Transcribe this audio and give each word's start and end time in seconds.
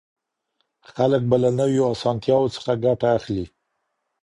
خلګ 0.91 1.23
به 1.29 1.37
له 1.43 1.49
نويو 1.59 1.85
اسانتياوو 1.93 2.53
څخه 2.55 2.71
ګټه 2.85 3.07
اخلي. 3.17 3.45